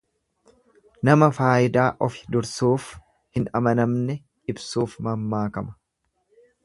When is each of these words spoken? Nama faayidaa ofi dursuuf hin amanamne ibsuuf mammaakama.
Nama 1.09 1.27
faayidaa 1.39 1.91
ofi 2.07 2.25
dursuuf 2.35 2.87
hin 3.39 3.47
amanamne 3.61 4.17
ibsuuf 4.55 4.97
mammaakama. 5.09 5.79